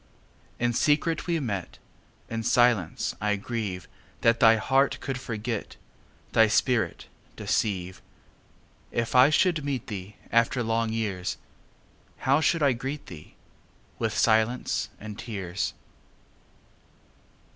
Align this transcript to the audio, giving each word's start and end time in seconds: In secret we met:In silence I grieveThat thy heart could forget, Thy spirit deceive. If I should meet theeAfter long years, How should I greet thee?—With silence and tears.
In 0.57 0.73
secret 0.73 1.27
we 1.27 1.39
met:In 1.39 2.41
silence 2.41 3.13
I 3.21 3.37
grieveThat 3.37 4.39
thy 4.39 4.55
heart 4.55 4.99
could 4.99 5.19
forget, 5.19 5.75
Thy 6.31 6.47
spirit 6.47 7.05
deceive. 7.35 8.01
If 8.91 9.13
I 9.13 9.29
should 9.29 9.63
meet 9.63 9.85
theeAfter 9.85 10.65
long 10.65 10.91
years, 10.91 11.37
How 12.17 12.41
should 12.41 12.63
I 12.63 12.73
greet 12.73 13.05
thee?—With 13.05 14.17
silence 14.17 14.89
and 14.99 15.19
tears. 15.19 15.75